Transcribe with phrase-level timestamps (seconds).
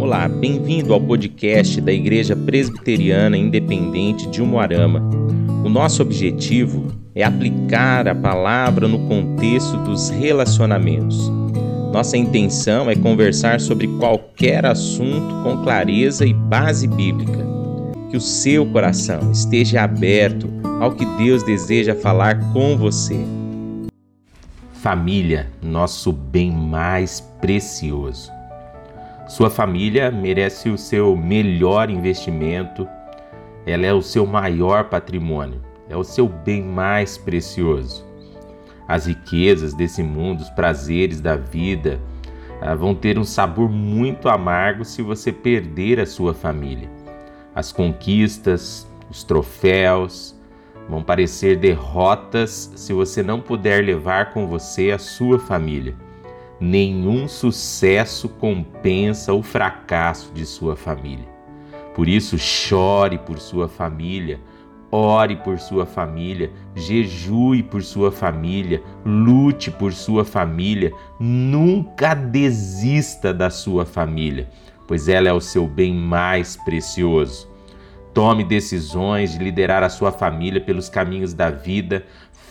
[0.00, 4.98] Olá, bem-vindo ao podcast da Igreja Presbiteriana Independente de Umuarama.
[5.62, 11.30] O nosso objetivo é aplicar a palavra no contexto dos relacionamentos.
[11.92, 17.46] Nossa intenção é conversar sobre qualquer assunto com clareza e base bíblica.
[18.10, 20.48] Que o seu coração esteja aberto
[20.80, 23.20] ao que Deus deseja falar com você.
[24.72, 28.39] Família, nosso bem mais precioso.
[29.30, 32.88] Sua família merece o seu melhor investimento,
[33.64, 38.04] ela é o seu maior patrimônio, é o seu bem mais precioso.
[38.88, 42.00] As riquezas desse mundo, os prazeres da vida,
[42.60, 46.90] ah, vão ter um sabor muito amargo se você perder a sua família.
[47.54, 50.34] As conquistas, os troféus,
[50.88, 55.94] Vão parecer derrotas se você não puder levar com você a sua família.
[56.60, 61.26] Nenhum sucesso compensa o fracasso de sua família.
[61.94, 64.38] Por isso, chore por sua família,
[64.92, 73.50] ore por sua família, jejue por sua família, lute por sua família, nunca desista da
[73.50, 74.48] sua família,
[74.86, 77.49] pois ela é o seu bem mais precioso.
[78.20, 82.04] Tome decisões de liderar a sua família pelos caminhos da vida.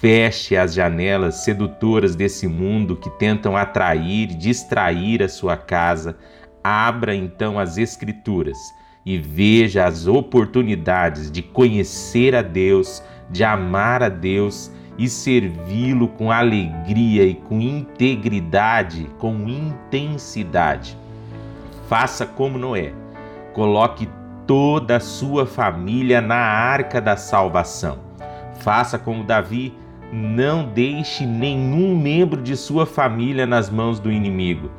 [0.00, 6.16] Feche as janelas sedutoras desse mundo que tentam atrair e distrair a sua casa.
[6.62, 8.56] Abra então as Escrituras
[9.04, 16.30] e veja as oportunidades de conhecer a Deus, de amar a Deus e servi-lo com
[16.30, 20.96] alegria e com integridade, com intensidade.
[21.88, 22.92] Faça como Noé.
[23.52, 24.08] Coloque
[24.46, 27.98] toda a sua família na arca da salvação.
[28.60, 29.74] Faça como Davi,
[30.12, 34.70] não deixe nenhum membro de sua família nas mãos do inimigo.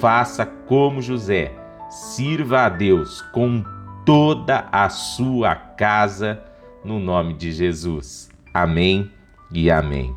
[0.00, 1.52] Faça como José,
[1.88, 3.64] sirva a Deus com
[4.04, 6.42] toda a sua casa,
[6.84, 8.30] no nome de Jesus.
[8.52, 9.10] Amém
[9.50, 10.14] e amém.